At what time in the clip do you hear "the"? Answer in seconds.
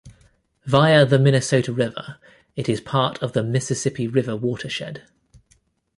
1.05-1.19, 3.33-3.43